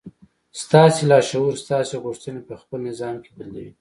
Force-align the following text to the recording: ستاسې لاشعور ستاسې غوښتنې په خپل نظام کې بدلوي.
ستاسې 0.63 1.01
لاشعور 1.09 1.53
ستاسې 1.63 1.95
غوښتنې 2.03 2.41
په 2.47 2.53
خپل 2.61 2.79
نظام 2.89 3.15
کې 3.23 3.29
بدلوي. 3.37 3.69